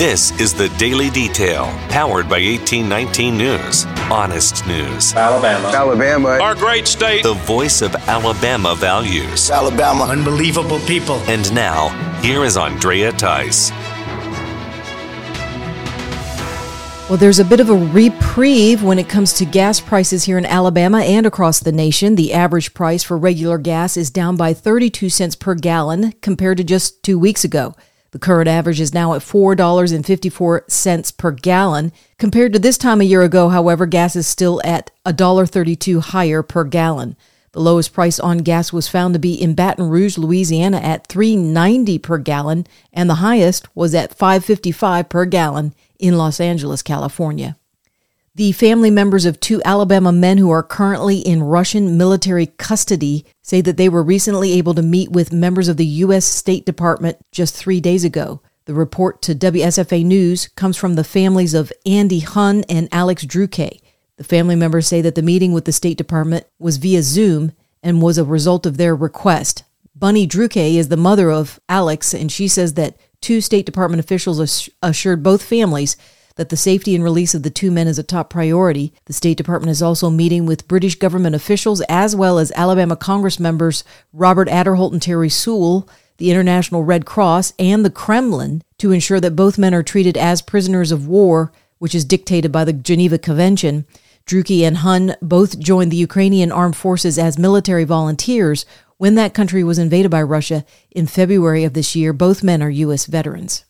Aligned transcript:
This 0.00 0.30
is 0.40 0.54
the 0.54 0.70
Daily 0.78 1.10
Detail, 1.10 1.66
powered 1.90 2.26
by 2.26 2.40
1819 2.40 3.36
News. 3.36 3.84
Honest 4.10 4.66
news. 4.66 5.12
Alabama. 5.12 5.68
Alabama. 5.68 6.28
Our 6.40 6.54
great 6.54 6.88
state. 6.88 7.22
The 7.22 7.34
voice 7.34 7.82
of 7.82 7.94
Alabama 8.08 8.74
values. 8.74 9.50
Alabama. 9.50 10.04
Unbelievable 10.04 10.78
people. 10.86 11.16
And 11.28 11.54
now, 11.54 11.90
here 12.22 12.44
is 12.44 12.56
Andrea 12.56 13.12
Tice. 13.12 13.70
Well, 17.10 17.18
there's 17.18 17.38
a 17.38 17.44
bit 17.44 17.60
of 17.60 17.68
a 17.68 17.74
reprieve 17.74 18.82
when 18.82 18.98
it 18.98 19.10
comes 19.10 19.34
to 19.34 19.44
gas 19.44 19.80
prices 19.80 20.24
here 20.24 20.38
in 20.38 20.46
Alabama 20.46 21.00
and 21.00 21.26
across 21.26 21.60
the 21.60 21.72
nation. 21.72 22.14
The 22.14 22.32
average 22.32 22.72
price 22.72 23.02
for 23.02 23.18
regular 23.18 23.58
gas 23.58 23.98
is 23.98 24.08
down 24.08 24.36
by 24.36 24.54
32 24.54 25.10
cents 25.10 25.36
per 25.36 25.54
gallon 25.54 26.12
compared 26.22 26.56
to 26.56 26.64
just 26.64 27.02
two 27.02 27.18
weeks 27.18 27.44
ago. 27.44 27.74
The 28.12 28.18
current 28.18 28.48
average 28.48 28.80
is 28.80 28.92
now 28.92 29.14
at 29.14 29.22
$4.54 29.22 31.16
per 31.16 31.30
gallon. 31.30 31.92
Compared 32.18 32.52
to 32.52 32.58
this 32.58 32.76
time 32.76 33.00
a 33.00 33.04
year 33.04 33.22
ago, 33.22 33.48
however, 33.50 33.86
gas 33.86 34.16
is 34.16 34.26
still 34.26 34.60
at 34.64 34.90
$1.32 35.06 36.00
higher 36.00 36.42
per 36.42 36.64
gallon. 36.64 37.16
The 37.52 37.60
lowest 37.60 37.92
price 37.92 38.20
on 38.20 38.38
gas 38.38 38.72
was 38.72 38.88
found 38.88 39.14
to 39.14 39.20
be 39.20 39.34
in 39.34 39.54
Baton 39.54 39.88
Rouge, 39.88 40.16
Louisiana 40.16 40.78
at 40.78 41.08
3.90 41.08 42.00
per 42.02 42.18
gallon, 42.18 42.66
and 42.92 43.10
the 43.10 43.16
highest 43.16 43.74
was 43.76 43.94
at 43.94 44.16
5.55 44.16 45.08
per 45.08 45.24
gallon 45.24 45.74
in 45.98 46.16
Los 46.16 46.40
Angeles, 46.40 46.82
California. 46.82 47.56
The 48.36 48.52
family 48.52 48.92
members 48.92 49.26
of 49.26 49.40
two 49.40 49.60
Alabama 49.64 50.12
men 50.12 50.38
who 50.38 50.50
are 50.50 50.62
currently 50.62 51.18
in 51.18 51.42
Russian 51.42 51.98
military 51.98 52.46
custody 52.46 53.26
say 53.42 53.60
that 53.60 53.76
they 53.76 53.88
were 53.88 54.04
recently 54.04 54.52
able 54.52 54.72
to 54.74 54.82
meet 54.82 55.10
with 55.10 55.32
members 55.32 55.66
of 55.66 55.76
the 55.76 55.86
U.S. 55.86 56.26
State 56.26 56.64
Department 56.64 57.16
just 57.32 57.56
three 57.56 57.80
days 57.80 58.04
ago. 58.04 58.40
The 58.66 58.74
report 58.74 59.20
to 59.22 59.34
WSFA 59.34 60.04
News 60.04 60.46
comes 60.54 60.76
from 60.76 60.94
the 60.94 61.02
families 61.02 61.54
of 61.54 61.72
Andy 61.84 62.20
Huynh 62.20 62.64
and 62.68 62.88
Alex 62.92 63.24
Drueke. 63.24 63.80
The 64.16 64.24
family 64.24 64.54
members 64.54 64.86
say 64.86 65.00
that 65.00 65.16
the 65.16 65.22
meeting 65.22 65.52
with 65.52 65.64
the 65.64 65.72
State 65.72 65.98
Department 65.98 66.46
was 66.60 66.76
via 66.76 67.02
Zoom 67.02 67.50
and 67.82 68.00
was 68.00 68.16
a 68.16 68.24
result 68.24 68.64
of 68.64 68.76
their 68.76 68.94
request. 68.94 69.64
Bunny 69.96 70.24
Drueke 70.24 70.76
is 70.76 70.88
the 70.88 70.96
mother 70.96 71.32
of 71.32 71.58
Alex, 71.68 72.14
and 72.14 72.30
she 72.30 72.46
says 72.46 72.74
that 72.74 72.96
two 73.20 73.40
State 73.40 73.66
Department 73.66 73.98
officials 73.98 74.70
assured 74.82 75.24
both 75.24 75.42
families 75.42 75.96
that 76.36 76.48
the 76.48 76.56
safety 76.56 76.94
and 76.94 77.04
release 77.04 77.34
of 77.34 77.42
the 77.42 77.50
two 77.50 77.70
men 77.70 77.86
is 77.86 77.98
a 77.98 78.02
top 78.02 78.30
priority. 78.30 78.92
The 79.06 79.12
State 79.12 79.36
Department 79.36 79.70
is 79.70 79.82
also 79.82 80.10
meeting 80.10 80.46
with 80.46 80.68
British 80.68 80.94
government 80.94 81.34
officials 81.34 81.80
as 81.82 82.14
well 82.16 82.38
as 82.38 82.52
Alabama 82.56 82.96
Congress 82.96 83.40
members 83.40 83.84
Robert 84.12 84.48
Aderholt 84.48 84.92
and 84.92 85.02
Terry 85.02 85.28
Sewell, 85.28 85.88
the 86.18 86.30
International 86.30 86.84
Red 86.84 87.06
Cross, 87.06 87.52
and 87.58 87.84
the 87.84 87.90
Kremlin 87.90 88.62
to 88.78 88.92
ensure 88.92 89.20
that 89.20 89.36
both 89.36 89.58
men 89.58 89.74
are 89.74 89.82
treated 89.82 90.16
as 90.16 90.42
prisoners 90.42 90.92
of 90.92 91.06
war, 91.06 91.52
which 91.78 91.94
is 91.94 92.04
dictated 92.04 92.52
by 92.52 92.64
the 92.64 92.72
Geneva 92.72 93.18
Convention. 93.18 93.86
Drueke 94.26 94.62
and 94.62 94.78
Huynh 94.78 95.16
both 95.20 95.58
joined 95.58 95.90
the 95.90 95.96
Ukrainian 95.96 96.52
armed 96.52 96.76
forces 96.76 97.18
as 97.18 97.38
military 97.38 97.84
volunteers 97.84 98.64
when 98.98 99.14
that 99.14 99.34
country 99.34 99.64
was 99.64 99.78
invaded 99.78 100.10
by 100.10 100.22
Russia 100.22 100.64
in 100.90 101.06
February 101.06 101.64
of 101.64 101.72
this 101.72 101.96
year. 101.96 102.12
Both 102.12 102.42
men 102.42 102.62
are 102.62 102.70
U.S. 102.70 103.06
veterans. 103.06 103.64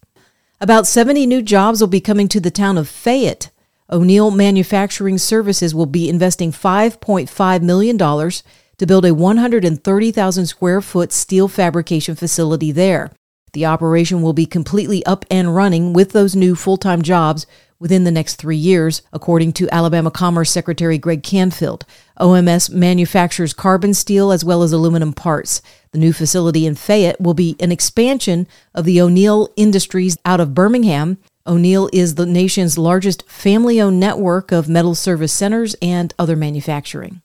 About 0.63 0.87
70 0.87 1.25
new 1.25 1.41
jobs 1.41 1.81
will 1.81 1.89
be 1.89 2.03
coming 2.03 2.29
to 2.29 2.39
the 2.39 2.51
town 2.51 2.77
of 2.77 2.87
Fayette. 2.87 3.51
O'Neal 3.91 4.31
Manufacturing 4.31 5.17
Services 5.17 5.75
will 5.75 5.87
be 5.87 6.07
investing 6.07 6.53
$5.5 6.53 7.63
million 7.63 7.97
to 7.97 8.87
build 8.87 9.07
a 9.07 9.15
130,000 9.15 10.47
square 10.47 10.83
foot 10.83 11.13
steel 11.13 11.49
fabrication 11.49 12.15
facility 12.15 12.73
there. 12.73 13.11
The 13.55 13.65
operation 13.65 14.21
will 14.21 14.35
be 14.35 14.45
completely 14.45 15.03
up 15.07 15.25
and 15.31 15.57
running 15.57 15.95
with 15.95 16.13
those 16.13 16.37
new 16.37 16.55
full 16.55 16.77
time 16.77 17.01
jobs 17.01 17.47
within 17.81 18.05
the 18.05 18.11
next 18.11 18.37
three 18.37 18.57
years, 18.57 19.03
according 19.13 19.55
to 19.55 19.75
Alabama 19.75 20.11
Commerce 20.11 20.51
Secretary 20.51 20.99
Greg 20.99 21.25
Canfield. 21.25 21.85
OMS 22.21 22.71
manufactures 22.71 23.55
carbon 23.55 23.95
steel 23.95 24.31
as 24.31 24.45
well 24.45 24.63
as 24.63 24.73
aluminum 24.73 25.13
parts. 25.13 25.63
The 25.93 25.99
new 25.99 26.13
facility 26.13 26.67
in 26.67 26.77
Fayette 26.77 27.21
will 27.21 27.35
be 27.35 27.57
an 27.59 27.73
expansion 27.73 28.47
of 28.75 28.85
the 28.85 29.01
O'Neal 29.01 29.49
Industries 29.57 30.19
out 30.25 30.39
of 30.39 30.55
Birmingham. 30.55 31.19
O'Neal 31.47 31.89
is 31.93 32.15
the 32.15 32.27
nation's 32.27 32.79
largest 32.79 33.29
family 33.29 33.81
owned 33.81 33.99
network 33.99 34.53
of 34.53 34.69
metal 34.69 34.95
service 34.95 35.33
centers 35.33 35.75
and 35.81 36.15
other 36.19 36.37
manufacturing. 36.37 37.23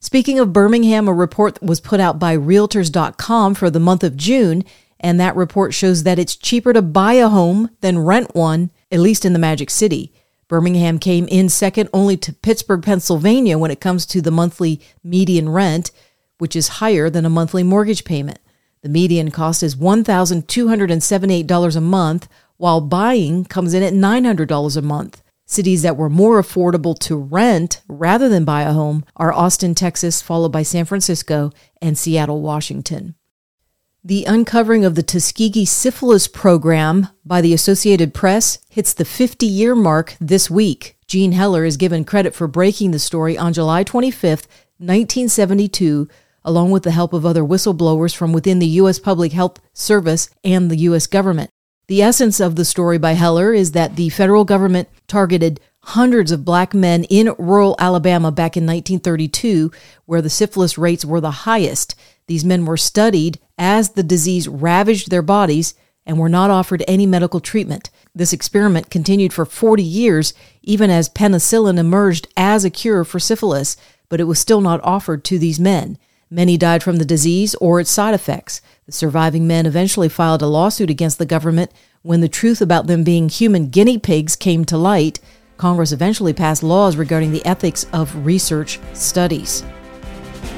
Speaking 0.00 0.38
of 0.38 0.52
Birmingham, 0.52 1.08
a 1.08 1.14
report 1.14 1.62
was 1.62 1.80
put 1.80 1.98
out 1.98 2.18
by 2.18 2.36
Realtors.com 2.36 3.54
for 3.54 3.70
the 3.70 3.80
month 3.80 4.04
of 4.04 4.18
June, 4.18 4.64
and 5.00 5.18
that 5.18 5.36
report 5.36 5.72
shows 5.72 6.02
that 6.02 6.18
it's 6.18 6.36
cheaper 6.36 6.72
to 6.74 6.82
buy 6.82 7.14
a 7.14 7.28
home 7.28 7.70
than 7.80 7.98
rent 8.00 8.34
one 8.34 8.70
at 8.94 9.00
least 9.00 9.24
in 9.24 9.32
the 9.32 9.38
Magic 9.40 9.70
City. 9.70 10.12
Birmingham 10.46 11.00
came 11.00 11.26
in 11.26 11.48
second 11.48 11.88
only 11.92 12.16
to 12.18 12.32
Pittsburgh, 12.32 12.82
Pennsylvania 12.82 13.58
when 13.58 13.72
it 13.72 13.80
comes 13.80 14.06
to 14.06 14.22
the 14.22 14.30
monthly 14.30 14.80
median 15.02 15.48
rent, 15.48 15.90
which 16.38 16.54
is 16.54 16.78
higher 16.78 17.10
than 17.10 17.26
a 17.26 17.30
monthly 17.30 17.64
mortgage 17.64 18.04
payment. 18.04 18.38
The 18.82 18.88
median 18.88 19.32
cost 19.32 19.64
is 19.64 19.74
$1,278 19.74 21.76
a 21.76 21.80
month, 21.80 22.28
while 22.56 22.80
buying 22.80 23.44
comes 23.44 23.74
in 23.74 23.82
at 23.82 23.94
$900 23.94 24.76
a 24.76 24.82
month. 24.82 25.24
Cities 25.46 25.82
that 25.82 25.96
were 25.96 26.08
more 26.08 26.40
affordable 26.40 26.96
to 27.00 27.16
rent 27.16 27.82
rather 27.88 28.28
than 28.28 28.44
buy 28.44 28.62
a 28.62 28.72
home 28.72 29.04
are 29.16 29.32
Austin, 29.32 29.74
Texas, 29.74 30.22
followed 30.22 30.52
by 30.52 30.62
San 30.62 30.84
Francisco 30.84 31.50
and 31.82 31.98
Seattle, 31.98 32.42
Washington. 32.42 33.16
The 34.06 34.26
uncovering 34.26 34.84
of 34.84 34.96
the 34.96 35.02
Tuskegee 35.02 35.64
syphilis 35.64 36.28
program 36.28 37.08
by 37.24 37.40
the 37.40 37.54
Associated 37.54 38.12
Press 38.12 38.58
hits 38.68 38.92
the 38.92 39.06
50 39.06 39.46
year 39.46 39.74
mark 39.74 40.14
this 40.20 40.50
week. 40.50 40.98
Jean 41.06 41.32
Heller 41.32 41.64
is 41.64 41.78
given 41.78 42.04
credit 42.04 42.34
for 42.34 42.46
breaking 42.46 42.90
the 42.90 42.98
story 42.98 43.38
on 43.38 43.54
July 43.54 43.82
25, 43.82 44.40
1972, 44.76 46.06
along 46.44 46.70
with 46.70 46.82
the 46.82 46.90
help 46.90 47.14
of 47.14 47.24
other 47.24 47.42
whistleblowers 47.42 48.14
from 48.14 48.34
within 48.34 48.58
the 48.58 48.66
U.S. 48.66 48.98
Public 48.98 49.32
Health 49.32 49.58
Service 49.72 50.28
and 50.44 50.70
the 50.70 50.76
U.S. 50.76 51.06
government. 51.06 51.48
The 51.86 52.02
essence 52.02 52.40
of 52.40 52.56
the 52.56 52.66
story 52.66 52.98
by 52.98 53.12
Heller 53.12 53.54
is 53.54 53.72
that 53.72 53.96
the 53.96 54.10
federal 54.10 54.44
government 54.44 54.90
targeted 55.08 55.60
hundreds 55.80 56.30
of 56.30 56.44
black 56.44 56.74
men 56.74 57.04
in 57.04 57.34
rural 57.38 57.74
Alabama 57.78 58.30
back 58.30 58.56
in 58.56 58.64
1932, 58.64 59.70
where 60.04 60.20
the 60.20 60.28
syphilis 60.28 60.76
rates 60.76 61.06
were 61.06 61.22
the 61.22 61.30
highest. 61.30 61.94
These 62.26 62.44
men 62.44 62.64
were 62.64 62.76
studied 62.76 63.38
as 63.58 63.90
the 63.90 64.02
disease 64.02 64.48
ravaged 64.48 65.10
their 65.10 65.22
bodies 65.22 65.74
and 66.06 66.18
were 66.18 66.28
not 66.28 66.50
offered 66.50 66.84
any 66.86 67.06
medical 67.06 67.40
treatment. 67.40 67.90
This 68.14 68.32
experiment 68.32 68.90
continued 68.90 69.32
for 69.32 69.44
40 69.44 69.82
years, 69.82 70.34
even 70.62 70.90
as 70.90 71.08
penicillin 71.08 71.78
emerged 71.78 72.28
as 72.36 72.64
a 72.64 72.70
cure 72.70 73.04
for 73.04 73.18
syphilis, 73.18 73.76
but 74.08 74.20
it 74.20 74.24
was 74.24 74.38
still 74.38 74.60
not 74.60 74.82
offered 74.84 75.24
to 75.24 75.38
these 75.38 75.58
men. 75.58 75.98
Many 76.30 76.56
died 76.56 76.82
from 76.82 76.96
the 76.96 77.04
disease 77.04 77.54
or 77.56 77.80
its 77.80 77.90
side 77.90 78.14
effects. 78.14 78.60
The 78.86 78.92
surviving 78.92 79.46
men 79.46 79.66
eventually 79.66 80.08
filed 80.08 80.42
a 80.42 80.46
lawsuit 80.46 80.90
against 80.90 81.18
the 81.18 81.26
government 81.26 81.70
when 82.02 82.20
the 82.20 82.28
truth 82.28 82.60
about 82.60 82.86
them 82.86 83.04
being 83.04 83.28
human 83.28 83.68
guinea 83.68 83.98
pigs 83.98 84.36
came 84.36 84.64
to 84.66 84.76
light. 84.76 85.20
Congress 85.56 85.92
eventually 85.92 86.32
passed 86.32 86.62
laws 86.62 86.96
regarding 86.96 87.32
the 87.32 87.44
ethics 87.46 87.86
of 87.92 88.26
research 88.26 88.80
studies. 88.92 89.62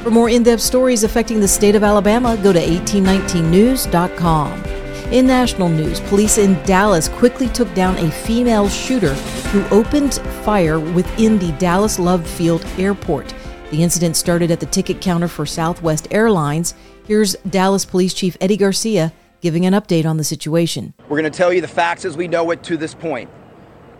For 0.06 0.12
more 0.12 0.30
in 0.30 0.44
depth 0.44 0.62
stories 0.62 1.02
affecting 1.02 1.40
the 1.40 1.48
state 1.48 1.74
of 1.74 1.82
Alabama, 1.82 2.38
go 2.40 2.52
to 2.52 2.60
1819news.com. 2.60 4.64
In 5.12 5.26
national 5.26 5.68
news, 5.68 5.98
police 5.98 6.38
in 6.38 6.54
Dallas 6.62 7.08
quickly 7.08 7.48
took 7.48 7.74
down 7.74 7.96
a 7.96 8.12
female 8.12 8.68
shooter 8.68 9.14
who 9.50 9.64
opened 9.74 10.14
fire 10.44 10.78
within 10.78 11.40
the 11.40 11.50
Dallas 11.58 11.98
Love 11.98 12.24
Field 12.24 12.64
Airport. 12.78 13.34
The 13.72 13.82
incident 13.82 14.14
started 14.14 14.52
at 14.52 14.60
the 14.60 14.66
ticket 14.66 15.00
counter 15.00 15.26
for 15.26 15.44
Southwest 15.44 16.06
Airlines. 16.12 16.74
Here's 17.08 17.34
Dallas 17.50 17.84
Police 17.84 18.14
Chief 18.14 18.36
Eddie 18.40 18.58
Garcia 18.58 19.12
giving 19.40 19.66
an 19.66 19.72
update 19.72 20.06
on 20.06 20.18
the 20.18 20.24
situation. 20.24 20.94
We're 21.08 21.20
going 21.20 21.24
to 21.24 21.36
tell 21.36 21.52
you 21.52 21.60
the 21.60 21.66
facts 21.66 22.04
as 22.04 22.16
we 22.16 22.28
know 22.28 22.52
it 22.52 22.62
to 22.62 22.76
this 22.76 22.94
point. 22.94 23.28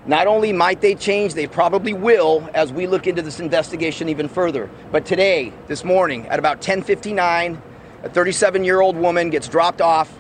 Not 0.07 0.29
only 0.29 0.53
might 0.53 0.81
they 0.81 0.95
change, 0.95 1.35
they 1.35 1.49
probably 1.49 1.93
will 1.93 2.49
as 2.55 2.73
we 2.73 2.87
look 2.87 3.09
into 3.09 3.23
this 3.23 3.41
investigation 3.41 4.09
even 4.09 4.29
further. 4.29 4.71
But 4.93 5.05
today, 5.05 5.53
this 5.67 5.83
morning, 5.83 6.29
at 6.29 6.39
about 6.39 6.61
10:59, 6.61 7.61
a 8.05 8.09
37-year-old 8.09 8.97
woman 8.97 9.31
gets 9.31 9.49
dropped 9.49 9.81
off, 9.81 10.17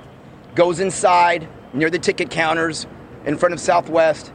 goes 0.56 0.80
inside 0.80 1.46
near 1.72 1.88
the 1.88 2.00
ticket 2.00 2.30
counters 2.30 2.88
in 3.26 3.36
front 3.36 3.52
of 3.52 3.60
Southwest, 3.60 4.32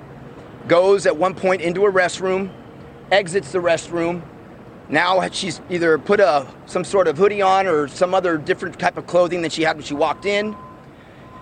goes 0.69 1.05
at 1.05 1.17
one 1.17 1.35
point 1.35 1.61
into 1.61 1.85
a 1.85 1.91
restroom, 1.91 2.49
exits 3.11 3.51
the 3.51 3.59
restroom. 3.59 4.21
Now 4.87 5.27
she's 5.31 5.59
either 5.69 5.97
put 5.97 6.21
a 6.21 6.47
some 6.65 6.85
sort 6.85 7.09
of 7.09 7.17
hoodie 7.17 7.41
on 7.41 7.67
or 7.67 7.89
some 7.89 8.13
other 8.13 8.37
different 8.37 8.79
type 8.79 8.97
of 8.97 9.05
clothing 9.05 9.41
than 9.41 9.51
she 9.51 9.63
had 9.63 9.75
when 9.75 9.83
she 9.83 9.95
walked 9.95 10.25
in. 10.25 10.55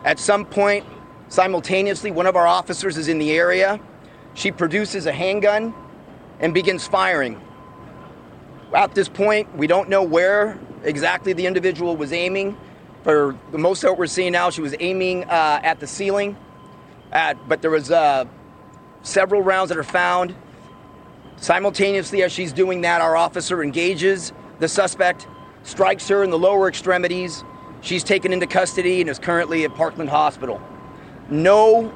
At 0.04 0.18
some 0.18 0.46
point, 0.46 0.84
simultaneously, 1.28 2.10
one 2.10 2.26
of 2.26 2.36
our 2.36 2.48
officers 2.48 2.98
is 2.98 3.08
in 3.08 3.20
the 3.20 3.32
area 3.32 3.80
she 4.40 4.52
produces 4.54 5.06
a 5.06 5.12
handgun 5.12 5.74
and 6.40 6.54
begins 6.54 6.88
firing. 6.88 7.42
At 8.74 8.96
this 8.96 9.10
point, 9.10 9.54
we 9.58 9.68
don't 9.68 9.90
know 9.90 10.02
where 10.02 10.58
exactly 10.84 11.34
the 11.34 11.46
individual 11.46 11.98
was 11.98 12.14
aiming. 12.14 12.58
For 13.04 13.38
the 13.52 13.58
most 13.58 13.84
of 13.84 13.90
what 13.90 14.00
we're 14.00 14.08
seeing 14.08 14.32
now, 14.32 14.50
she 14.50 14.62
was 14.62 14.74
aiming 14.80 15.26
uh, 15.26 15.60
at 15.62 15.82
the 15.82 15.88
ceiling. 15.88 16.38
At, 17.12 17.50
but 17.50 17.62
there 17.62 17.72
was 17.72 17.92
uh, 17.92 18.26
several 19.02 19.42
rounds 19.42 19.70
that 19.70 19.78
are 19.78 19.84
found. 19.84 20.34
Simultaneously, 21.36 22.24
as 22.24 22.32
she's 22.32 22.54
doing 22.54 22.80
that, 22.82 23.02
our 23.02 23.18
officer 23.18 23.62
engages 23.62 24.32
the 24.60 24.70
suspect, 24.70 25.28
strikes 25.64 26.08
her 26.08 26.24
in 26.24 26.30
the 26.30 26.40
lower 26.40 26.70
extremities. 26.70 27.44
She's 27.82 28.06
taken 28.06 28.32
into 28.32 28.48
custody 28.48 29.02
and 29.02 29.10
is 29.10 29.20
currently 29.20 29.66
at 29.66 29.76
Parkland 29.76 30.10
Hospital. 30.10 30.62
No 31.30 31.94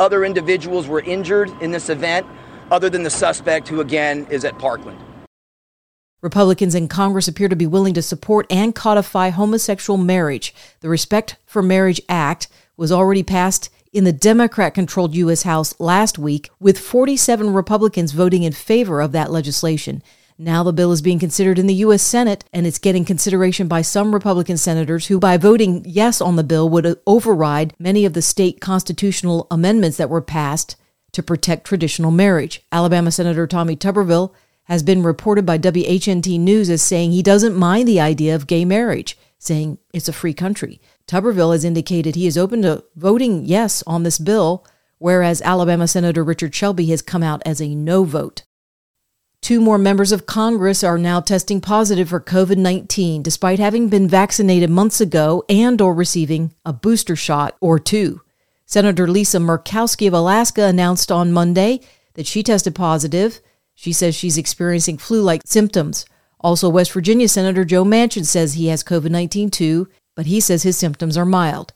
other 0.00 0.24
individuals 0.24 0.86
were 0.86 1.00
injured 1.00 1.50
in 1.60 1.70
this 1.70 1.88
event 1.88 2.26
other 2.70 2.90
than 2.90 3.02
the 3.02 3.10
suspect, 3.10 3.68
who 3.68 3.80
again 3.80 4.26
is 4.30 4.44
at 4.44 4.58
Parkland. 4.58 4.98
Republicans 6.20 6.74
in 6.74 6.88
Congress 6.88 7.28
appear 7.28 7.48
to 7.48 7.56
be 7.56 7.66
willing 7.66 7.94
to 7.94 8.02
support 8.02 8.46
and 8.50 8.74
codify 8.74 9.30
homosexual 9.30 9.96
marriage. 9.96 10.52
The 10.80 10.88
Respect 10.88 11.36
for 11.46 11.62
Marriage 11.62 12.00
Act 12.08 12.48
was 12.76 12.90
already 12.90 13.22
passed 13.22 13.70
in 13.92 14.04
the 14.04 14.12
Democrat 14.12 14.74
controlled 14.74 15.14
U.S. 15.14 15.44
House 15.44 15.78
last 15.78 16.18
week, 16.18 16.50
with 16.60 16.78
47 16.78 17.52
Republicans 17.52 18.12
voting 18.12 18.42
in 18.42 18.52
favor 18.52 19.00
of 19.00 19.12
that 19.12 19.30
legislation. 19.30 20.02
Now 20.40 20.62
the 20.62 20.72
bill 20.72 20.92
is 20.92 21.02
being 21.02 21.18
considered 21.18 21.58
in 21.58 21.66
the 21.66 21.74
U.S. 21.74 22.00
Senate, 22.00 22.44
and 22.52 22.64
it's 22.64 22.78
getting 22.78 23.04
consideration 23.04 23.66
by 23.66 23.82
some 23.82 24.14
Republican 24.14 24.56
senators 24.56 25.08
who, 25.08 25.18
by 25.18 25.36
voting 25.36 25.82
yes 25.84 26.20
on 26.20 26.36
the 26.36 26.44
bill, 26.44 26.68
would 26.68 27.00
override 27.08 27.74
many 27.76 28.04
of 28.04 28.12
the 28.12 28.22
state 28.22 28.60
constitutional 28.60 29.48
amendments 29.50 29.96
that 29.96 30.08
were 30.08 30.22
passed 30.22 30.76
to 31.10 31.24
protect 31.24 31.66
traditional 31.66 32.12
marriage. 32.12 32.62
Alabama 32.70 33.10
Senator 33.10 33.48
Tommy 33.48 33.74
Tuberville 33.74 34.32
has 34.64 34.84
been 34.84 35.02
reported 35.02 35.44
by 35.44 35.58
WHNT 35.58 36.38
News 36.38 36.70
as 36.70 36.82
saying 36.82 37.10
he 37.10 37.22
doesn't 37.22 37.56
mind 37.56 37.88
the 37.88 37.98
idea 37.98 38.36
of 38.36 38.46
gay 38.46 38.64
marriage, 38.64 39.18
saying 39.38 39.78
it's 39.92 40.08
a 40.08 40.12
free 40.12 40.34
country. 40.34 40.80
Tuberville 41.08 41.52
has 41.52 41.64
indicated 41.64 42.14
he 42.14 42.28
is 42.28 42.38
open 42.38 42.62
to 42.62 42.84
voting 42.94 43.44
yes 43.44 43.82
on 43.88 44.04
this 44.04 44.20
bill, 44.20 44.64
whereas 44.98 45.42
Alabama 45.42 45.88
Senator 45.88 46.22
Richard 46.22 46.54
Shelby 46.54 46.86
has 46.86 47.02
come 47.02 47.24
out 47.24 47.42
as 47.44 47.60
a 47.60 47.74
no 47.74 48.04
vote. 48.04 48.44
Two 49.40 49.60
more 49.60 49.78
members 49.78 50.12
of 50.12 50.26
Congress 50.26 50.84
are 50.84 50.98
now 50.98 51.20
testing 51.20 51.60
positive 51.60 52.08
for 52.08 52.20
COVID-19 52.20 53.22
despite 53.22 53.58
having 53.58 53.88
been 53.88 54.08
vaccinated 54.08 54.70
months 54.70 55.00
ago 55.00 55.44
and 55.48 55.80
or 55.80 55.94
receiving 55.94 56.52
a 56.64 56.72
booster 56.72 57.16
shot 57.16 57.56
or 57.60 57.78
two. 57.78 58.20
Senator 58.66 59.08
Lisa 59.08 59.38
Murkowski 59.38 60.08
of 60.08 60.14
Alaska 60.14 60.64
announced 60.64 61.10
on 61.10 61.32
Monday 61.32 61.80
that 62.14 62.26
she 62.26 62.42
tested 62.42 62.74
positive. 62.74 63.40
She 63.74 63.92
says 63.92 64.14
she's 64.14 64.36
experiencing 64.36 64.98
flu-like 64.98 65.42
symptoms. 65.46 66.04
Also, 66.40 66.68
West 66.68 66.92
Virginia 66.92 67.28
Senator 67.28 67.64
Joe 67.64 67.84
Manchin 67.84 68.26
says 68.26 68.54
he 68.54 68.66
has 68.66 68.84
COVID-19 68.84 69.50
too 69.50 69.88
but 70.18 70.26
he 70.26 70.40
says 70.40 70.64
his 70.64 70.76
symptoms 70.76 71.16
are 71.16 71.24
mild. 71.24 71.72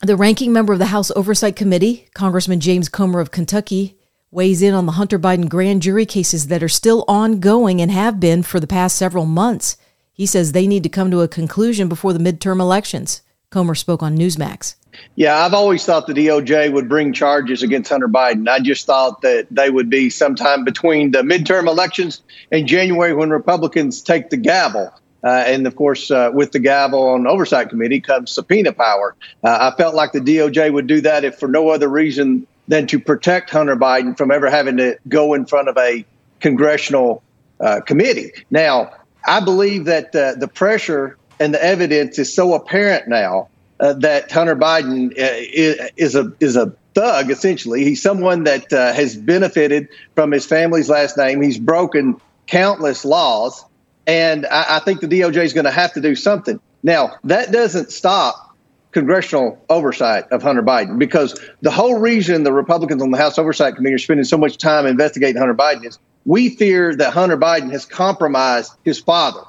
The 0.00 0.16
ranking 0.16 0.52
member 0.52 0.72
of 0.72 0.80
the 0.80 0.86
House 0.86 1.12
Oversight 1.12 1.54
Committee, 1.54 2.08
Congressman 2.12 2.58
James 2.58 2.88
Comer 2.88 3.20
of 3.20 3.30
Kentucky, 3.30 3.96
weighs 4.32 4.62
in 4.62 4.72
on 4.72 4.86
the 4.86 4.92
Hunter 4.92 5.18
Biden 5.18 5.46
grand 5.46 5.82
jury 5.82 6.06
cases 6.06 6.46
that 6.46 6.62
are 6.62 6.68
still 6.68 7.04
ongoing 7.06 7.82
and 7.82 7.90
have 7.90 8.18
been 8.18 8.42
for 8.42 8.58
the 8.58 8.66
past 8.66 8.96
several 8.96 9.26
months. 9.26 9.76
He 10.10 10.24
says 10.24 10.52
they 10.52 10.66
need 10.66 10.82
to 10.84 10.88
come 10.88 11.10
to 11.10 11.20
a 11.20 11.28
conclusion 11.28 11.86
before 11.86 12.14
the 12.14 12.18
midterm 12.18 12.58
elections. 12.58 13.20
Comer 13.50 13.74
spoke 13.74 14.02
on 14.02 14.16
Newsmax. 14.16 14.76
Yeah, 15.16 15.44
I've 15.44 15.52
always 15.52 15.84
thought 15.84 16.06
the 16.06 16.14
DOJ 16.14 16.72
would 16.72 16.88
bring 16.88 17.12
charges 17.12 17.62
against 17.62 17.90
Hunter 17.90 18.08
Biden. 18.08 18.48
I 18.48 18.60
just 18.60 18.86
thought 18.86 19.20
that 19.20 19.48
they 19.50 19.68
would 19.68 19.90
be 19.90 20.08
sometime 20.08 20.64
between 20.64 21.10
the 21.10 21.18
midterm 21.18 21.68
elections 21.68 22.22
and 22.50 22.66
January 22.66 23.12
when 23.12 23.28
Republicans 23.28 24.00
take 24.00 24.30
the 24.30 24.38
gavel. 24.38 24.92
Uh, 25.24 25.44
and 25.46 25.66
of 25.66 25.76
course, 25.76 26.10
uh, 26.10 26.30
with 26.32 26.52
the 26.52 26.58
gavel 26.58 27.08
on 27.10 27.26
oversight 27.26 27.68
committee 27.68 28.00
comes 28.00 28.30
subpoena 28.32 28.72
power. 28.72 29.14
Uh, 29.44 29.72
I 29.72 29.76
felt 29.76 29.94
like 29.94 30.12
the 30.12 30.20
DOJ 30.20 30.72
would 30.72 30.86
do 30.86 31.02
that 31.02 31.24
if 31.24 31.38
for 31.38 31.48
no 31.48 31.68
other 31.68 31.88
reason 31.88 32.46
than 32.72 32.86
to 32.86 32.98
protect 32.98 33.50
Hunter 33.50 33.76
Biden 33.76 34.16
from 34.16 34.30
ever 34.30 34.48
having 34.48 34.78
to 34.78 34.96
go 35.06 35.34
in 35.34 35.44
front 35.44 35.68
of 35.68 35.76
a 35.76 36.06
congressional 36.40 37.22
uh, 37.60 37.82
committee. 37.82 38.32
Now, 38.50 38.94
I 39.26 39.40
believe 39.40 39.84
that 39.84 40.16
uh, 40.16 40.36
the 40.36 40.48
pressure 40.48 41.18
and 41.38 41.52
the 41.52 41.62
evidence 41.62 42.18
is 42.18 42.32
so 42.32 42.54
apparent 42.54 43.08
now 43.08 43.50
uh, 43.78 43.92
that 43.92 44.32
Hunter 44.32 44.56
Biden 44.56 45.12
is 45.14 46.14
a 46.14 46.32
is 46.40 46.56
a 46.56 46.72
thug. 46.94 47.30
Essentially, 47.30 47.84
he's 47.84 48.00
someone 48.00 48.44
that 48.44 48.70
has 48.70 49.16
benefited 49.16 49.90
from 50.14 50.30
his 50.30 50.46
family's 50.46 50.88
last 50.88 51.18
name. 51.18 51.42
He's 51.42 51.58
broken 51.58 52.18
countless 52.46 53.04
laws. 53.04 53.66
And 54.06 54.46
I, 54.46 54.76
I 54.76 54.78
think 54.78 55.02
the 55.02 55.08
DOJ 55.08 55.44
is 55.44 55.52
going 55.52 55.66
to 55.66 55.70
have 55.70 55.92
to 55.92 56.00
do 56.00 56.16
something. 56.16 56.58
Now, 56.82 57.16
that 57.24 57.52
doesn't 57.52 57.92
stop 57.92 58.51
congressional 58.92 59.58
oversight 59.68 60.30
of 60.30 60.42
Hunter 60.42 60.62
Biden 60.62 60.98
because 60.98 61.38
the 61.62 61.70
whole 61.70 61.98
reason 61.98 62.44
the 62.44 62.52
Republicans 62.52 63.02
on 63.02 63.10
the 63.10 63.18
House 63.18 63.38
Oversight 63.38 63.74
Committee 63.74 63.94
are 63.94 63.98
spending 63.98 64.24
so 64.24 64.38
much 64.38 64.58
time 64.58 64.86
investigating 64.86 65.36
Hunter 65.36 65.54
Biden 65.54 65.86
is 65.86 65.98
we 66.24 66.50
fear 66.50 66.94
that 66.96 67.12
Hunter 67.12 67.36
Biden 67.36 67.70
has 67.72 67.84
compromised 67.84 68.72
his 68.84 69.00
father 69.00 69.42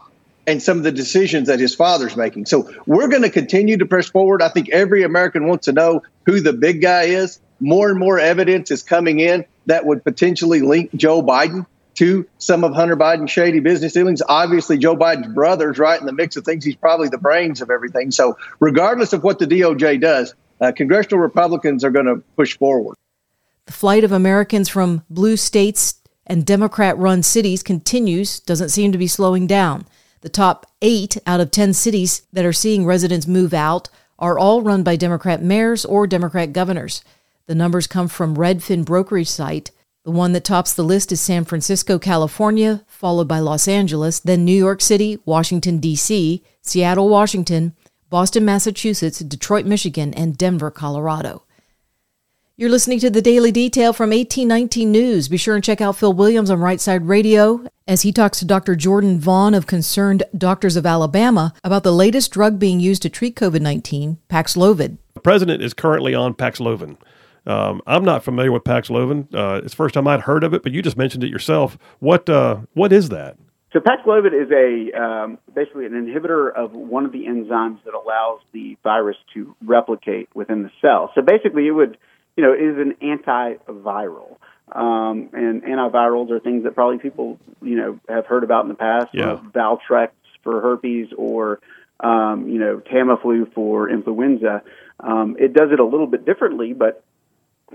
and 0.47 0.61
some 0.61 0.77
of 0.77 0.83
the 0.83 0.91
decisions 0.91 1.47
that 1.47 1.59
his 1.59 1.75
father's 1.75 2.17
making. 2.17 2.45
So 2.45 2.69
we're 2.85 3.07
going 3.07 3.21
to 3.21 3.29
continue 3.29 3.77
to 3.77 3.85
press 3.85 4.07
forward. 4.07 4.41
I 4.41 4.49
think 4.49 4.69
every 4.69 5.03
American 5.03 5.47
wants 5.47 5.65
to 5.65 5.73
know 5.73 6.01
who 6.25 6.41
the 6.41 6.53
big 6.53 6.81
guy 6.81 7.03
is. 7.03 7.39
More 7.59 7.89
and 7.89 7.99
more 7.99 8.19
evidence 8.19 8.71
is 8.71 8.83
coming 8.83 9.19
in 9.19 9.45
that 9.67 9.85
would 9.85 10.03
potentially 10.03 10.61
link 10.61 10.89
Joe 10.95 11.21
Biden 11.21 11.65
to 11.95 12.27
some 12.37 12.63
of 12.63 12.73
Hunter 12.73 12.97
Biden's 12.97 13.31
shady 13.31 13.59
business 13.59 13.93
dealings. 13.93 14.21
Obviously, 14.27 14.77
Joe 14.77 14.95
Biden's 14.95 15.33
brother's 15.33 15.77
right 15.77 15.99
in 15.99 16.05
the 16.05 16.13
mix 16.13 16.35
of 16.35 16.45
things. 16.45 16.65
He's 16.65 16.75
probably 16.75 17.09
the 17.09 17.17
brains 17.17 17.61
of 17.61 17.69
everything. 17.69 18.11
So, 18.11 18.37
regardless 18.59 19.13
of 19.13 19.23
what 19.23 19.39
the 19.39 19.45
DOJ 19.45 20.01
does, 20.01 20.33
uh, 20.61 20.71
congressional 20.71 21.19
Republicans 21.19 21.83
are 21.83 21.91
going 21.91 22.05
to 22.05 22.17
push 22.35 22.57
forward. 22.57 22.97
The 23.65 23.73
flight 23.73 24.03
of 24.03 24.11
Americans 24.11 24.69
from 24.69 25.03
blue 25.09 25.37
states 25.37 25.95
and 26.25 26.45
Democrat 26.45 26.97
run 26.97 27.23
cities 27.23 27.63
continues, 27.63 28.39
doesn't 28.39 28.69
seem 28.69 28.91
to 28.91 28.97
be 28.97 29.07
slowing 29.07 29.47
down. 29.47 29.85
The 30.21 30.29
top 30.29 30.65
eight 30.81 31.17
out 31.27 31.41
of 31.41 31.51
10 31.51 31.73
cities 31.73 32.23
that 32.31 32.45
are 32.45 32.53
seeing 32.53 32.85
residents 32.85 33.27
move 33.27 33.53
out 33.53 33.89
are 34.17 34.39
all 34.39 34.61
run 34.61 34.83
by 34.83 34.95
Democrat 34.95 35.41
mayors 35.41 35.83
or 35.83 36.07
Democrat 36.07 36.53
governors. 36.53 37.03
The 37.47 37.55
numbers 37.55 37.87
come 37.87 38.07
from 38.07 38.37
Redfin 38.37 38.85
brokerage 38.85 39.29
site 39.29 39.71
the 40.03 40.11
one 40.11 40.33
that 40.33 40.43
tops 40.43 40.73
the 40.73 40.83
list 40.83 41.11
is 41.11 41.21
San 41.21 41.45
Francisco, 41.45 41.97
California, 41.97 42.83
followed 42.87 43.27
by 43.27 43.39
Los 43.39 43.67
Angeles, 43.67 44.19
then 44.19 44.43
New 44.43 44.51
York 44.51 44.81
City, 44.81 45.17
Washington, 45.25 45.79
D.C., 45.79 46.43
Seattle, 46.61 47.07
Washington, 47.07 47.73
Boston, 48.09 48.43
Massachusetts, 48.43 49.19
Detroit, 49.19 49.65
Michigan, 49.65 50.13
and 50.13 50.37
Denver, 50.37 50.69
Colorado. 50.69 51.43
You're 52.55 52.69
listening 52.69 52.99
to 52.99 53.09
the 53.09 53.21
Daily 53.21 53.51
Detail 53.51 53.93
from 53.93 54.11
1819 54.11 54.91
News. 54.91 55.27
Be 55.27 55.37
sure 55.37 55.55
and 55.55 55.63
check 55.63 55.81
out 55.81 55.95
Phil 55.95 56.13
Williams 56.13 56.51
on 56.51 56.59
Right 56.59 56.79
Side 56.79 57.07
Radio 57.07 57.65
as 57.87 58.03
he 58.03 58.11
talks 58.11 58.39
to 58.39 58.45
Dr. 58.45 58.75
Jordan 58.75 59.19
Vaughn 59.19 59.55
of 59.55 59.65
Concerned 59.65 60.23
Doctors 60.37 60.75
of 60.75 60.85
Alabama 60.85 61.53
about 61.63 61.83
the 61.83 61.91
latest 61.91 62.31
drug 62.31 62.59
being 62.59 62.79
used 62.79 63.01
to 63.01 63.09
treat 63.09 63.35
COVID 63.35 63.61
19, 63.61 64.19
Paxlovid. 64.29 64.97
The 65.15 65.21
president 65.21 65.63
is 65.63 65.73
currently 65.73 66.13
on 66.13 66.35
Paxlovid. 66.35 66.97
Um, 67.45 67.81
I'm 67.85 68.05
not 68.05 68.23
familiar 68.23 68.51
with 68.51 68.63
Paxlovid. 68.63 69.33
Uh, 69.33 69.61
it's 69.63 69.73
the 69.73 69.75
first 69.75 69.93
time 69.93 70.07
I'd 70.07 70.21
heard 70.21 70.43
of 70.43 70.53
it, 70.53 70.63
but 70.63 70.71
you 70.71 70.81
just 70.81 70.97
mentioned 70.97 71.23
it 71.23 71.29
yourself. 71.29 71.77
What 71.99 72.29
uh, 72.29 72.61
what 72.73 72.93
is 72.93 73.09
that? 73.09 73.37
So 73.73 73.79
Paxlovid 73.79 74.33
is 74.33 74.51
a 74.51 75.01
um, 75.01 75.39
basically 75.53 75.85
an 75.85 75.93
inhibitor 75.93 76.53
of 76.53 76.73
one 76.73 77.05
of 77.05 77.11
the 77.11 77.25
enzymes 77.25 77.83
that 77.85 77.95
allows 77.95 78.39
the 78.53 78.77
virus 78.83 79.17
to 79.33 79.55
replicate 79.65 80.29
within 80.35 80.61
the 80.63 80.71
cell. 80.79 81.11
So 81.15 81.21
basically, 81.21 81.67
it 81.67 81.71
would, 81.71 81.97
you 82.37 82.43
know, 82.43 82.53
it 82.53 82.61
is 82.61 82.77
an 82.77 82.95
antiviral. 83.01 84.37
Um, 84.71 85.29
and 85.33 85.63
antivirals 85.63 86.31
are 86.31 86.39
things 86.39 86.63
that 86.63 86.75
probably 86.75 86.99
people, 86.99 87.39
you 87.61 87.75
know, 87.75 87.99
have 88.07 88.25
heard 88.27 88.43
about 88.43 88.63
in 88.63 88.69
the 88.69 88.75
past. 88.75 89.07
Yeah. 89.13 89.39
Valtrex 89.53 90.09
for 90.43 90.61
herpes 90.61 91.09
or, 91.17 91.59
um, 91.99 92.47
you 92.49 92.59
know, 92.59 92.79
Tamiflu 92.79 93.51
for 93.53 93.89
influenza. 93.89 94.61
Um, 94.99 95.35
it 95.39 95.53
does 95.53 95.71
it 95.71 95.79
a 95.79 95.85
little 95.85 96.07
bit 96.07 96.25
differently, 96.25 96.73
but 96.73 97.03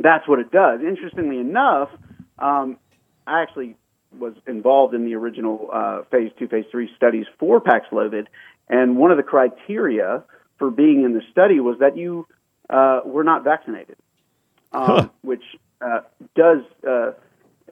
that's 0.01 0.27
what 0.29 0.39
it 0.39 0.51
does. 0.51 0.81
Interestingly 0.81 1.39
enough, 1.39 1.91
um, 2.39 2.79
I 3.27 3.43
actually 3.43 3.77
was 4.19 4.35
involved 4.47 4.95
in 4.95 5.05
the 5.05 5.15
original 5.15 5.69
uh, 5.73 6.03
phase 6.11 6.33
two, 6.39 6.49
phase 6.49 6.65
three 6.71 6.91
studies 6.97 7.27
for 7.39 7.61
Paxlovid, 7.61 8.27
and 8.69 8.97
one 8.97 9.11
of 9.11 9.17
the 9.17 9.23
criteria 9.23 10.25
for 10.59 10.71
being 10.71 11.05
in 11.05 11.13
the 11.13 11.23
study 11.31 11.61
was 11.61 11.79
that 11.81 11.97
you 11.97 12.27
uh, 12.71 13.01
were 13.05 13.25
not 13.25 13.45
vaccinated, 13.45 13.97
um, 14.73 14.85
huh. 14.85 15.09
which 15.23 15.45
uh, 15.81 16.01
does 16.35 16.63
uh, 16.89 17.13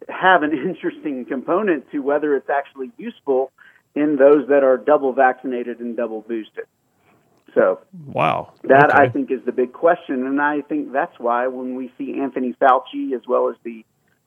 have 0.08 0.42
an 0.42 0.52
interesting 0.68 1.24
component 1.24 1.90
to 1.90 2.00
whether 2.00 2.36
it's 2.36 2.50
actually 2.50 2.90
useful 2.96 3.50
in 3.94 4.16
those 4.16 4.48
that 4.48 4.62
are 4.62 4.76
double 4.76 5.12
vaccinated 5.12 5.80
and 5.80 5.96
double 5.96 6.20
boosted. 6.20 6.64
So, 7.56 7.80
wow, 8.04 8.52
that 8.64 8.90
okay. 8.90 9.04
I 9.04 9.08
think 9.08 9.30
is 9.30 9.40
the 9.46 9.52
big 9.52 9.72
question, 9.72 10.26
and 10.26 10.42
I 10.42 10.60
think 10.60 10.92
that's 10.92 11.18
why 11.18 11.46
when 11.46 11.74
we 11.74 11.90
see 11.96 12.20
Anthony 12.20 12.54
Fauci 12.60 13.14
as 13.14 13.22
well 13.26 13.48
as 13.48 13.56
the 13.64 13.82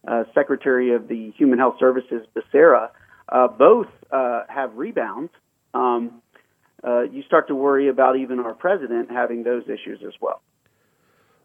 uh, 0.08 0.24
Secretary 0.34 0.96
of 0.96 1.08
the 1.08 1.32
Human 1.38 1.60
Health 1.60 1.76
Services, 1.80 2.26
Becerra, 2.36 2.90
uh, 3.32 3.48
both 3.48 3.86
uh, 4.12 4.46
have 4.50 4.74
rebounds. 4.76 5.32
Um, 5.76 6.24
uh, 6.84 7.02
you 7.02 7.22
start 7.22 7.48
to 7.50 7.56
worry 7.56 7.88
about 7.88 8.18
even 8.18 8.40
our 8.40 8.56
president 8.56 9.12
having 9.12 9.44
those 9.44 9.64
issues 9.66 10.00
as 10.04 10.14
well. 10.20 10.42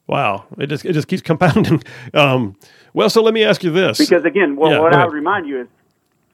Wow, 0.06 0.46
it 0.58 0.68
just 0.68 0.86
it 0.86 0.94
just 0.94 1.08
keeps 1.08 1.22
compounding. 1.22 1.82
Um, 2.14 2.56
well, 2.94 3.10
so 3.10 3.22
let 3.22 3.34
me 3.34 3.42
ask 3.44 3.62
you 3.64 3.70
this, 3.70 3.98
Because 3.98 4.24
again, 4.24 4.56
well, 4.56 4.70
Yeah, 4.70 4.78
what 4.80 4.94
I 4.94 5.04
would 5.04 5.12
remind 5.12 5.48
you 5.48 5.62
is 5.62 5.66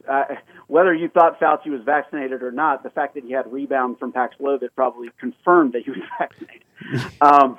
uh, 0.08 0.24
whether 0.66 0.94
you 0.94 1.08
thought 1.08 1.38
Fauci 1.40 1.68
was 1.68 1.82
vaccinated 1.84 2.42
or 2.42 2.50
not, 2.50 2.82
the 2.82 2.90
fact 2.90 3.14
that 3.14 3.24
he 3.24 3.32
had 3.32 3.50
rebound 3.52 3.98
from 3.98 4.12
Paxlovid 4.12 4.68
probably 4.74 5.10
confirmed 5.18 5.72
that 5.72 5.82
he 5.84 5.90
was 5.90 6.00
vaccinated. 6.18 7.12
um, 7.20 7.58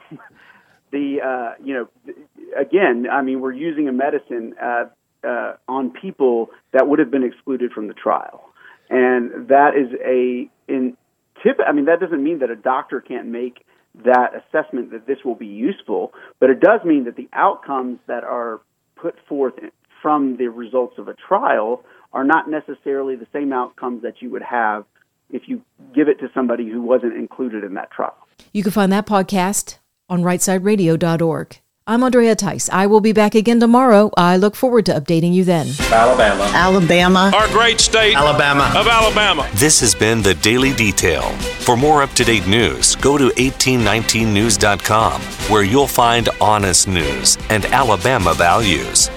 the 0.92 1.22
uh, 1.22 1.64
you 1.64 1.74
know, 1.74 2.14
again, 2.58 3.08
I 3.12 3.22
mean, 3.22 3.42
we're 3.42 3.54
using 3.54 3.88
a 3.88 3.92
medicine 3.92 4.56
uh, 4.62 4.86
uh, 5.24 5.54
on 5.68 5.92
people 5.92 6.50
that 6.74 6.88
would 6.88 7.00
have 7.00 7.12
been 7.12 7.24
excluded 7.24 7.72
from 7.72 7.88
the 7.88 7.94
trial, 7.94 8.50
and 8.90 9.48
that 9.48 9.72
is 9.76 9.94
a 10.06 10.50
in 10.72 10.98
tip. 11.44 11.60
I 11.66 11.72
mean, 11.72 11.86
that 11.86 12.00
doesn't 12.00 12.24
mean 12.24 12.40
that 12.40 12.50
a 12.50 12.56
doctor 12.56 13.02
can't 13.02 13.28
make 13.28 13.66
that 14.06 14.32
assessment 14.36 14.92
that 14.92 15.06
this 15.06 15.18
will 15.24 15.36
be 15.36 15.48
useful, 15.48 16.14
but 16.40 16.50
it 16.50 16.60
does 16.60 16.82
mean 16.86 17.06
that 17.06 17.16
the 17.16 17.30
outcomes 17.34 18.00
that 18.08 18.24
are 18.24 18.62
put 18.96 19.16
forth 19.28 19.54
from 20.02 20.38
the 20.38 20.48
results 20.48 20.98
of 20.98 21.08
a 21.08 21.14
trial 21.14 21.84
are 22.14 22.24
not 22.24 22.50
necessarily 22.50 23.16
the 23.16 23.28
same 23.34 23.54
outcomes 23.54 24.04
that 24.04 24.22
you 24.22 24.30
would 24.30 24.44
have 24.44 24.86
if 25.30 25.44
you 25.48 25.62
give 25.96 26.08
it 26.08 26.20
to 26.20 26.30
somebody 26.34 26.70
who 26.70 26.82
wasn't 26.82 27.14
included 27.14 27.64
in 27.64 27.76
that 27.76 27.92
trial. 27.92 28.16
You 28.52 28.64
can 28.64 28.72
find 28.72 28.92
that 28.92 29.06
podcast 29.06 29.78
on 30.10 30.24
rightsideradio.org. 30.24 31.60
I'm 31.88 32.04
Andrea 32.04 32.36
Tice. 32.36 32.70
I 32.70 32.86
will 32.86 33.02
be 33.02 33.12
back 33.12 33.34
again 33.34 33.60
tomorrow. 33.60 34.12
I 34.16 34.38
look 34.38 34.56
forward 34.56 34.86
to 34.86 34.94
updating 34.94 35.34
you 35.34 35.44
then. 35.44 35.68
Alabama. 35.92 36.44
Alabama. 36.54 37.32
Our 37.34 37.48
great 37.48 37.80
state 37.80 38.16
Alabama. 38.16 38.72
of 38.78 38.88
Alabama. 38.88 39.50
This 39.56 39.80
has 39.80 39.96
been 39.96 40.22
the 40.22 40.36
Daily 40.36 40.74
Detail. 40.74 41.24
For 41.66 41.76
more 41.76 42.04
up 42.04 42.12
to 42.12 42.24
date 42.24 42.46
news, 42.46 42.96
go 42.98 43.18
to 43.18 43.30
1819news.com, 43.30 45.22
where 45.52 45.64
you'll 45.64 45.88
find 45.88 46.30
honest 46.40 46.88
news 46.88 47.38
and 47.50 47.66
Alabama 47.66 48.36
values. 48.36 49.10